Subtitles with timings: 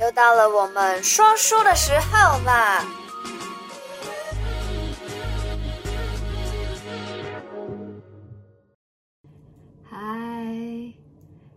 [0.00, 2.84] 又到了我们说书的时候啦！
[9.84, 9.96] 嗨，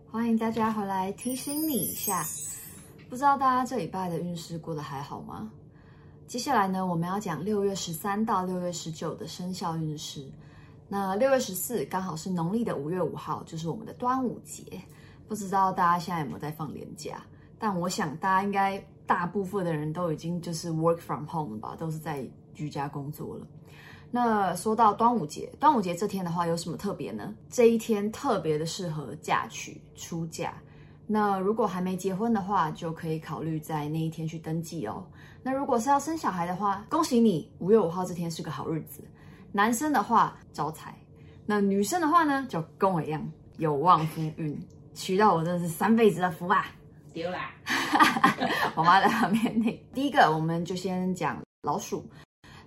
[0.08, 2.24] 欢迎大家回来，提醒你一下，
[3.10, 5.50] 不知道大家这礼拜的运势过得还好吗？
[6.28, 10.24] 接下来呢，我们要讲六月十三到六月十九的生肖运势。
[10.86, 14.80] 那六月十四刚好是农历的五月五号，就是我们的端午节。
[15.26, 17.20] 不知道大家现在有没有在放年假？
[17.58, 23.46] 但我想大家应该大部分的人都已经就是 work from home 了吧，都是在居家工作了。
[24.10, 27.34] 那说到端午节，端午节这天的话有什么特别呢？
[27.50, 30.54] 这一天特别的适合嫁娶出嫁。
[31.06, 35.04] 那如果还没结婚的话，就可以考虑在那一天去登记哦。
[35.42, 39.02] 那如果是要生小孩的话，恭喜你，五月五号这天是个好日子。
[39.52, 40.94] 男生的话招财，
[41.46, 44.58] 那女生的话呢，就跟我一样有旺夫运，
[44.94, 46.66] 娶到我真的是三辈子的福啊！
[47.18, 47.50] 丢啦！
[48.76, 49.76] 我妈在旁边听。
[49.92, 52.08] 第一个，我们就先讲老鼠。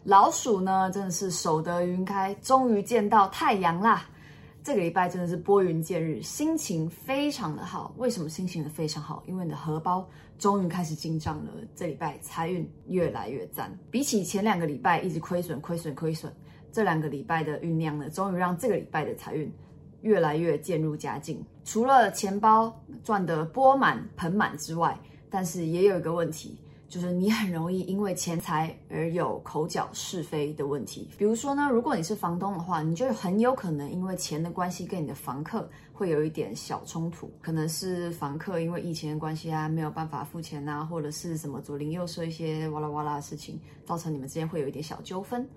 [0.03, 4.09] 老鼠呢，真的是守得云开，终于见到太阳啦！
[4.61, 7.93] 这个礼拜真的是拨云见日，心情非常的好。
[7.95, 9.23] 为什么心情的非常好？
[9.25, 10.05] 因为你的荷包
[10.37, 11.51] 终于开始进账了。
[11.73, 16.35] 这礼拜财运越来越赞，比起前两个礼拜一直亏损、亏损、亏损。
[16.73, 19.49] 这两个礼拜的酝酿呢，终于让这个礼拜的财运
[20.01, 21.43] 越来越渐入佳境。
[21.63, 24.97] 除了钱包赚得钵满盆满之外，
[25.29, 26.57] 但是也有一个问题，
[26.91, 31.07] 就是你很容易因为钱财而有口角是非的问题。
[31.17, 45.47] 比如说呢，如果你是房东的话，你就很有可能因为钱的关系跟你的房客会有一点小冲突，可能是房客因为疫情的关系啊，没有办法付钱啊，或者是什么左邻右舍一些哇啦哇啦的事情，造成你们之间会有一点小纠纷。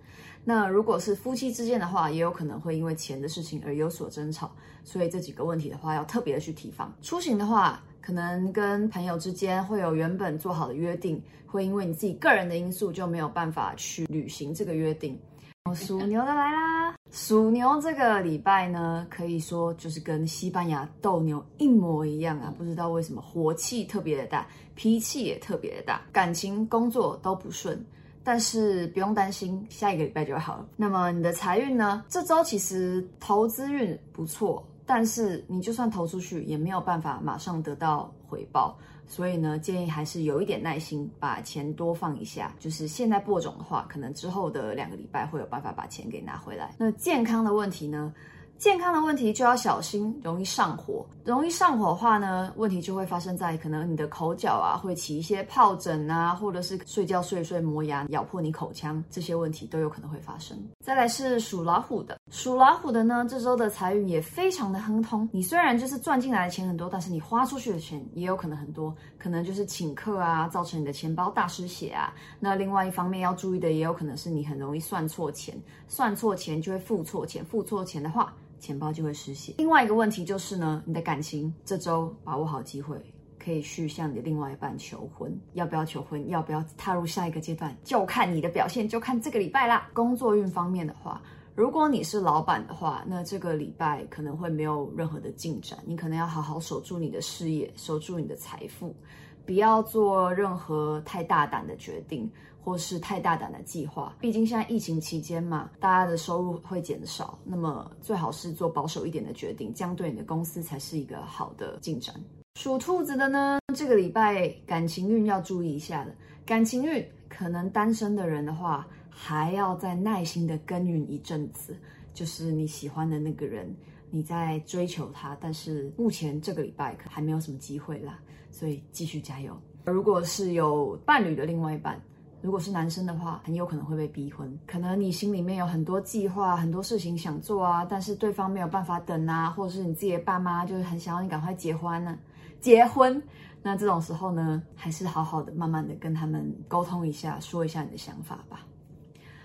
[0.45, 4.53] 那如果是夫妻之间的话，也有可能会因为钱的事情而有所争吵，
[4.85, 6.95] 所以这几个问题的话，要特别的去提防。
[7.03, 15.19] 出行的话，可能跟朋友之间会有原本做好的约定，会因为你自己个人的因素就没有办法去履行这个约定。
[15.75, 27.83] 属牛的来啦，属牛这个礼拜呢，可以说就是跟西班牙斗牛一模一样啊，不知道为什么火气特别的大，脾气也特别的大，感情、工作都不顺。
[28.23, 30.67] 但是不用担心，下一个礼拜就会好了。
[30.77, 32.05] 那么你的财运呢？
[32.11, 38.77] 这周其实投资运不错，但是你就算投出去，也没有办法马上得到回报。
[39.07, 42.55] 所以呢，建议还是有一点耐心，把钱多放一下。
[42.59, 46.75] 就是现在播种的话，可能之后的两个礼拜会有办法把钱给拿回来。
[46.79, 48.13] 那健康的问题呢？
[48.59, 51.05] 健康的问题就要小心，容易上火。
[51.23, 60.57] 容易上火的话呢，问题就会发生在可能你的口角啊，会起一些疱疹啊，或者是睡觉睡睡磨牙咬破你口腔，这些问题都有可能会发生。
[60.81, 65.29] 再来是属老虎的，属老虎的呢，这周的财运也非常的亨通。
[65.31, 72.15] 你虽然就是赚进来的钱很多，但是你花出去的钱也有可能很多，可能就是请客啊，造成你的钱包大失血啊。
[72.41, 75.55] 那另外一方面要注意的，也有可能是你很容易算错钱，
[75.87, 78.33] 算错钱就会付错钱，付错钱的话。
[78.65, 79.53] 钱包就会失血。
[79.59, 82.97] 另外一个问题就是呢，你的感情这周把握好机会，
[83.39, 85.39] 可以去向你的另外一半求婚。
[85.53, 86.27] 要不要求婚？
[86.31, 87.77] 要不要踏入下一个阶段？
[87.85, 89.91] 就看你的表现，就看这个礼拜啦。
[89.93, 91.21] 工作运方面的话，
[91.55, 95.79] 如果你是老板的话，那这个礼拜可能会没有任何的进展。
[95.85, 98.97] 你可能要好好守住你的事业，守住你的财富，
[99.45, 102.31] 不要做任何太大胆的决定。
[102.65, 112.15] 或是太大胆的计划，毕竟现在疫情期间嘛，大家的收入会减少，那么最好是做保守一点的决定，这样对你的公司才是一个好的进展。
[112.59, 116.15] 属兔子的呢，这个礼拜感情运要注意一下了，
[116.47, 121.77] 感情运可能单身的人的话，还要再耐心的耕耘一阵子，
[122.15, 123.71] 就是你喜欢的那个人，
[124.11, 128.19] 你在追求他，但是目前这个礼拜可还没有什么机会啦，
[128.51, 129.55] 所以继续加油。
[129.85, 132.01] 如果是有伴侣的另外一半。
[132.45, 134.55] 如果是男生的话，很有可能会被逼婚。
[134.67, 142.19] 可能你心里面有很多计划、很多事情想做啊，但是对方没有办法等啊，或者是你自己的爸妈就是很想要你赶快结婚呢、
[142.61, 143.23] 结婚，
[143.63, 148.61] 那这种时候呢，还是好好的、慢慢的跟他们沟通一下，说一下你的想法吧。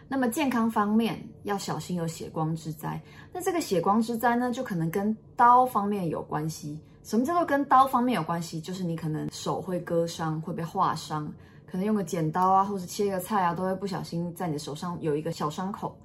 [0.09, 3.01] 那么健康方面要小心有血光之灾。
[3.31, 6.77] 那这个血光之灾呢，就可能跟刀方面有关系。
[7.03, 8.59] 什么叫做跟刀方面有关系？
[8.59, 11.31] 就是你可能手会割伤，会被划伤。
[11.69, 15.95] 可能用个剪刀啊，或者切个菜啊，都会不小心在你的手上有一个小伤口。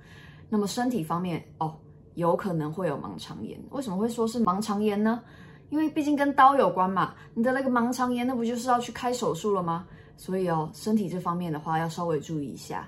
[0.49, 1.75] 那么身体方面哦，
[2.15, 3.59] 有可能会有盲肠炎。
[3.71, 5.23] 为什么会说是盲肠炎呢？
[5.71, 7.15] 因为毕竟跟刀有关嘛。
[7.33, 9.87] 你的那个盲肠炎，那不就是要去开手术了吗？
[10.17, 12.87] 所以哦，身体这方面的话要稍微注意一下。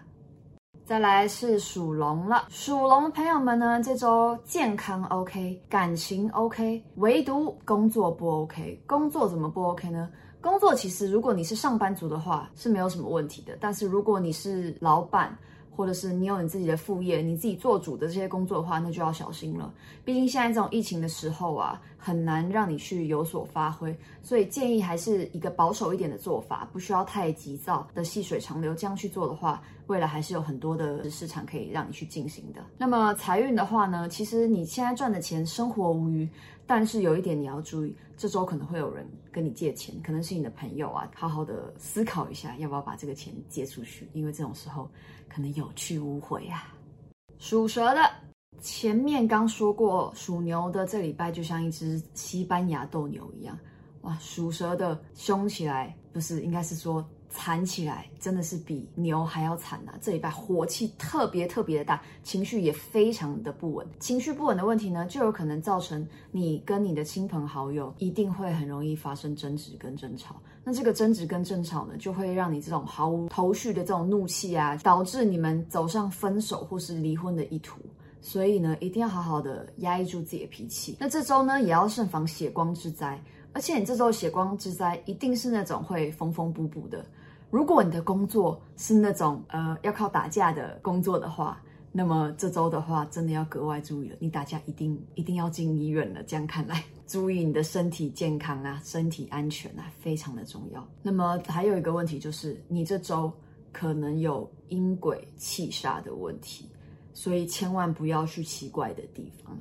[0.85, 8.81] 再来是属龙了，属龙的朋友们呢，这周健康 OK，感情 OK，唯独工作不 OK。
[8.87, 10.09] 工作怎么不 OK 呢？
[10.47, 15.37] 工作其实如果你是上班族的话是没有什么问题的，但是如果你是老板，
[15.75, 19.75] 或者是你有你自己的副业，你自己做主的这些工作的话，那就要小心了。
[20.05, 28.73] 毕竟现在这种疫情的时候啊，很难让你去有所发挥，所以建议还是一个保守一点的做法，不需要太急躁的细水长流。
[28.73, 32.65] 这样去做的话，未来还是有很多的市场可以让你去进行的。
[32.79, 36.27] 那么财运的话呢，其实你现在赚的钱生活无余，
[36.67, 44.91] 但是有一点你要注意，这周可能会有人跟你借钱，可能是你的朋友啊，好好的思考一下要不要把这个钱借出去，因为这种时候
[45.29, 46.75] 可能有去无回啊。
[47.39, 48.01] 属蛇的，
[48.61, 53.57] 前面刚说过，属牛的这礼拜就像一只西班牙斗牛一样，
[54.01, 57.07] 哇，属蛇的凶起来，不是，应该是说。
[57.37, 59.99] 惨起来真的是比牛还要惨呐、啊！
[60.01, 63.87] 这礼拜火气特别特别的大，情绪也非常的不稳。
[64.01, 70.37] 情绪不稳的问题呢，就有可能造成你跟你的亲朋好友一定会很容易发生争执跟争吵。
[70.65, 77.79] 那这个争执跟争吵呢，就会让你这种毫无头绪的这种怒气啊，导致你们走上分手或是离婚的意图。
[78.23, 80.97] 所以呢，一定要好好的压抑住自己的脾气。
[80.99, 83.23] 那这周呢，也要慎防血光之灾。
[83.53, 87.03] 而且你这周血光之灾一定是那种会缝缝补补的。
[87.57, 91.59] 如果你的工作是那种呃要靠打架的工作的话，
[91.91, 94.17] 那么这周的话真的要格外注意了。
[94.21, 96.23] 你打架一定一定要进医院了。
[96.25, 100.87] 这样看来， 注意你的身体健康啊，身体安全啊，非常的重要。
[101.01, 103.33] 那么还有一个问题就是，你这周
[103.73, 106.69] 可能有阴鬼气煞的问题，
[107.15, 109.59] 所以千万不要去奇怪的地方。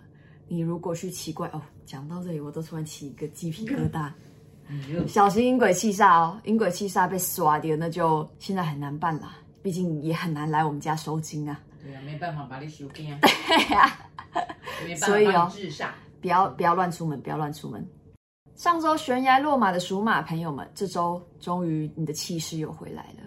[0.50, 4.12] 你如果去奇怪哦，讲到这里我都突然起一个鸡皮疙瘩。
[5.08, 9.32] 小心阴鬼气煞哦，阴鬼气煞被刷掉，那就现在很难办了。
[9.62, 11.60] 毕竟也很难来我们家收金啊。
[11.84, 13.20] 对啊，没办法把你收金啊。
[13.22, 13.98] 对啊，
[14.98, 15.90] 所以哦，治煞
[16.22, 17.88] 不要不要乱出门，不要乱出门。
[18.56, 23.24] 上周悬崖落马的属马朋友们，这周终于你的气势又回来了。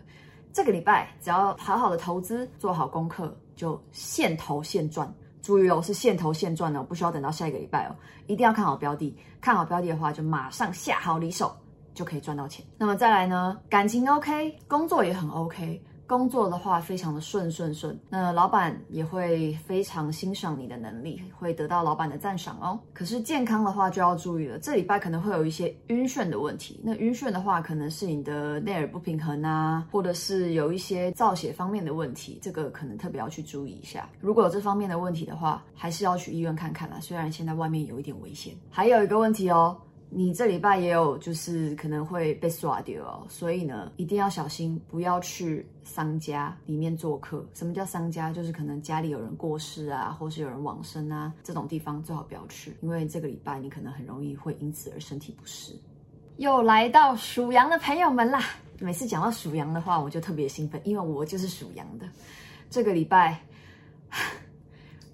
[0.52, 5.12] 这个礼拜只要好好的投资，做好功课，就现投现赚。
[5.48, 7.96] 注意哦，是现投现赚的，不需要等到下一个礼拜哦。
[8.26, 11.50] 一定要看好标的，看好标的的话，就马上下好离手，
[11.94, 12.62] 就可以赚到钱。
[12.76, 15.82] 那么再来呢，感情 OK，工作也很 OK。
[16.08, 22.80] 工作的话非常的顺顺顺，那老板也会非常欣赏你的能力，会得到老板的赞赏哦。
[22.94, 26.80] 可是健康的话就要注意了，这礼拜可能会有一些晕眩的问题。
[26.82, 34.08] 那晕眩的话，可能是你的内耳不平衡啊，或者是有一些造血方面的问题，这个可能特别要去注意一下。
[34.18, 36.98] 如果有这方面的问题的话，还是要去医院看看啦。
[37.00, 38.54] 虽然现在外面有一点危险。
[38.70, 39.76] 还有一个问题哦。
[40.10, 47.46] 你这礼拜也有，就是可能会被刷掉哦，所以呢，一定要小心，不要去商家里面做客。
[47.52, 48.32] 什么叫商家？
[48.32, 55.74] 就是可能家里有人过世啊，或是有人往生啊，这种地方最好不要去，因为这个礼拜你可能很容易会因此而身体不适。
[56.38, 58.42] 又来到属羊的朋友们啦，
[58.78, 62.08] 每次讲到属羊的话，我就特别兴奋，因为我就是属羊的。
[62.70, 63.38] 这个礼拜，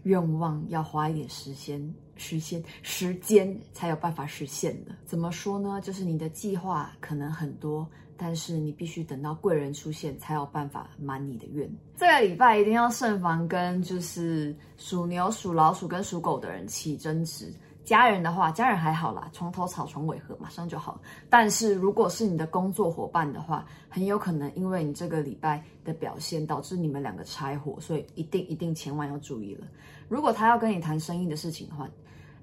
[0.05, 1.95] 愿望要花一点时间。
[2.17, 5.81] 实现时间才有办法实现的，怎么说呢？
[5.81, 11.71] 就是你的计划可能很多，但是你必须等到贵人出现才有办法满你的愿。
[11.97, 17.53] 这个礼拜一定要慎防跟就是属牛、属老鼠跟属狗的人起争执。
[17.85, 20.99] 家人的话，家人还好啦，床头吵床尾和，马上就好。
[21.29, 29.67] 但是如果是你的工作伙伴的话，很有可能因为你这个礼拜的表现导致你们两个拆伙，所以一定一定千万要注意了。
[30.09, 31.87] 如果他要跟你谈生意的事情的话，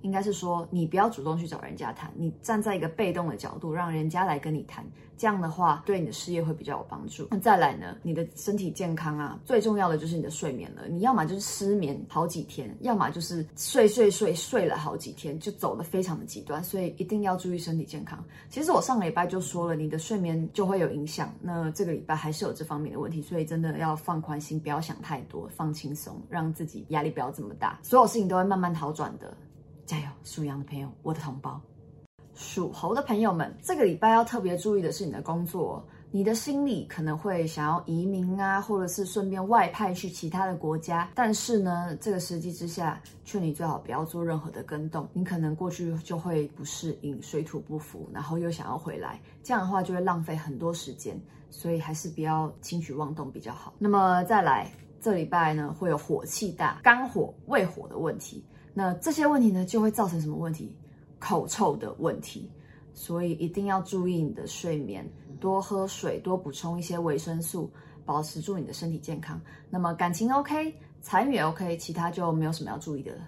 [0.01, 4.86] 应该是说，你不要主动去找人家谈，你站在一个被动的角度，让人家来跟你谈，
[5.17, 7.27] 这样的话对你的事业会比较有帮助。
[7.31, 10.88] 那再来呢，你的身体健康啊，最重要的就是你的睡眠了。
[10.88, 18.24] 你要么就是失眠好几天，要么就是睡睡睡睡了好几天，就走得非常的极端，所以一定要注意身体健康。
[18.50, 29.31] 其实我上个礼拜就说了，你的睡眠就会有影响，那这个礼拜还是有这方面的问题，所以真的要放宽心，不要想太多，放轻松，让自己压力不要这么大，所有事情都会慢慢好转的。
[29.91, 31.60] 加油，属羊的朋友，我的同胞，
[32.33, 53.74] 属猴的朋友们，这个礼拜要特别注意的是你的工作，你的心里可能会想要移民啊，或者是顺便外派去其他的国家，但是呢，这个时机之下，劝你最好不要做任何的更动，你可能过去就会不适应，水土不服，然后又想要回来，这样的话就会浪费很多时间，所以还是不要轻举妄动比较好。
[53.77, 54.71] 那么再来，
[55.01, 58.41] 这礼拜呢会有火气大、肝火、胃火的问题。
[58.73, 60.75] 那这些问题呢，就会造成什么问题？
[61.19, 62.49] 口臭的问题。
[62.93, 65.09] 所以一定要注意你的睡眠，
[65.39, 67.71] 多喝水，多补充一些维生素，
[68.05, 69.39] 保持住你的身体健康。
[69.69, 73.21] 那么感情 OK，财运也 OK，其他就没有什么要注意的了。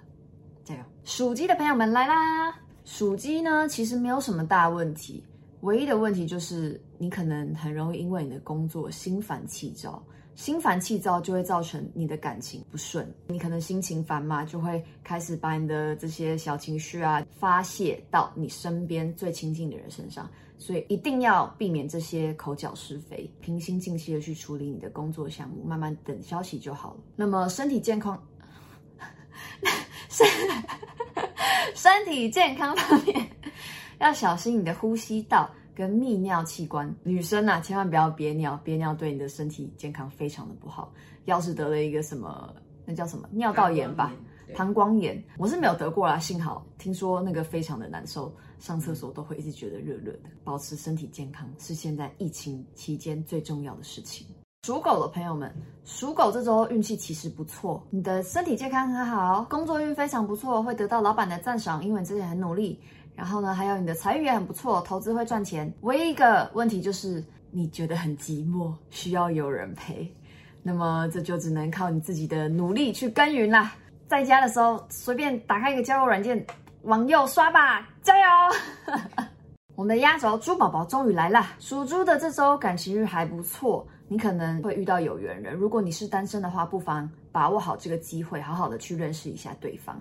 [0.65, 0.83] 加油！
[1.05, 2.53] 属鸡的朋友们来啦！
[2.83, 5.23] 属鸡呢，其实没有什么大问题，
[5.61, 10.03] 唯一的问题就是你可能很容易因为你的工作心烦气躁。
[10.35, 26.99] 心烦气躁就会造成你的感情不顺，你可能心情烦嘛，就会开始把你的这些小情绪啊发泄到你身边最亲近的人身上，所以一定要避免这些口角是非，平心静气的去处理你的工作项目，慢慢等消息就好了。
[27.15, 28.21] 那么身体健康，
[30.09, 30.27] 身
[31.75, 33.29] 身体健康方面
[33.99, 35.47] 要小心你的呼吸道。
[35.75, 40.93] 跟泌尿器官，女生啊，千万不要憋尿，憋尿对你的身体健康非常的不好。
[41.25, 42.53] 要是得了一个什么，
[42.85, 44.13] 那叫什么尿道炎吧，
[44.55, 50.19] 膀胱炎，我是没有得过啦，幸好听说那个非常的难受，上厕所都会一直觉得热热的。
[50.43, 54.27] 保持身体健康是现在疫情期间最重要的事情。
[54.65, 55.53] 属狗的朋友们，
[55.83, 62.79] 属狗这周运气其实不错，你的身体健康很好，工作运非常不错，会得到老板的赞赏，因为你之前很努力。
[63.15, 65.71] 然后呢，还有你的财运也很不错，投资会赚钱。
[65.81, 70.11] 唯一一个问题就是你觉得很寂寞，需要有人陪。
[70.63, 73.73] 那么这就只能靠你自己的努力去耕耘啦。
[74.07, 76.45] 在家的时候，随便打开一个交友软件，
[76.83, 78.25] 往右刷吧，加油！
[79.75, 81.45] 我们的压轴猪宝宝终于来了。
[81.59, 85.53] 属猪的这周感情运还不错，你可能会遇到有缘人。
[85.53, 89.99] 如果你是单身的话，不妨把握好这个机会，好好的去认识一下对方。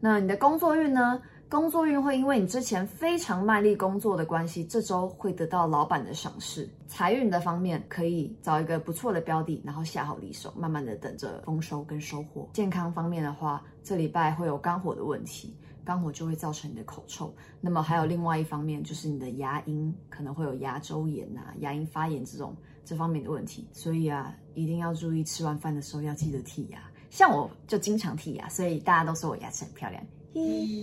[0.00, 1.20] 那你的工作运呢？
[1.48, 6.68] 工作运会因为你之前非常卖力工作的关系，这周会得到老板的赏识。
[6.88, 12.48] 财运的方面，可以找一个不错的标的，然后下好离手，慢慢的等着丰收跟收获。
[12.52, 17.32] 健康方面的话，这礼拜会有肝火的问题，肝火就会造成你的口臭。
[17.60, 23.68] 那么还有另外一方面，就是你的牙龈可能会有牙周炎呐、啊、牙龈发炎这种这方面的问题。
[23.72, 26.80] 所以啊，一定要注意吃完饭的时候要记得剔牙。
[27.08, 30.02] 像我就经常剔牙，所以大家都说我牙齿很漂亮。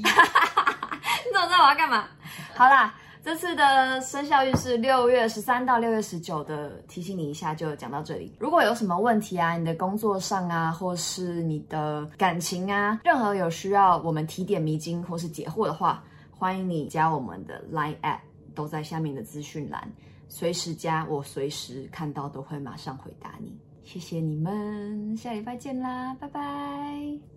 [0.04, 0.24] 哈，
[1.26, 2.06] 你怎么知道我要干嘛？
[2.56, 2.94] 好啦，
[3.24, 8.36] 这次的生肖运是六月十三到六月十九的，提醒你一下，就讲到这里。
[8.40, 18.20] 如果有什么问题啊，你的工作上啊，或是你的感情啊，任何有需要我们提点迷津或是解惑的话，欢迎你加我们的 Line App，
[18.54, 19.90] 都在下面的资讯栏，
[20.28, 23.58] 随时加，我随时看到都会马上回答你。
[23.84, 27.33] 谢谢你们，下礼拜见啦，拜拜。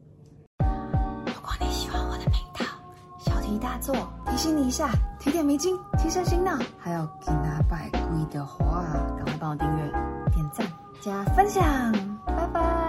[3.47, 3.95] 提大作，
[4.26, 6.59] 提醒你一下，提点眉精，提升心脑。
[6.79, 8.83] 还有给他拜跪的话，
[9.17, 9.91] 赶快帮我订阅、
[10.35, 10.67] 点赞、
[11.00, 11.62] 加分享，
[12.26, 12.86] 拜拜。